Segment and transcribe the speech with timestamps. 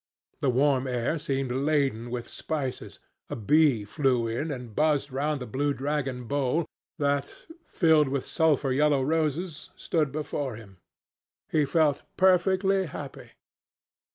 [0.39, 2.97] The warm air seemed laden with spices.
[3.29, 6.65] A bee flew in and buzzed round the blue dragon bowl
[6.97, 10.79] that, filled with sulphur yellow roses, stood before him.
[11.51, 13.33] He felt perfectly happy.